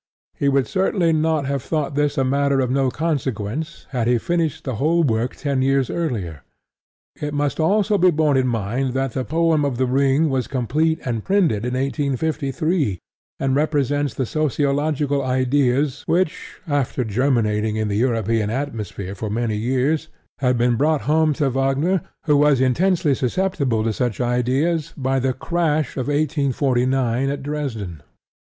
[0.33, 4.63] He would certainly not have thought this a matter of no consequence had he finished
[4.63, 6.41] the whole work ten years earlier.
[7.21, 10.97] It must always be borne in mind that the poem of The Ring was complete
[11.05, 12.97] and printed in 1853,
[13.39, 20.07] and represents the sociological ideas which, after germinating in the European atmosphere for many years,
[20.39, 25.31] had been brought home to Wagner, who was intensely susceptible to such ideas, by the
[25.31, 28.01] crash of 1849 at Dresden.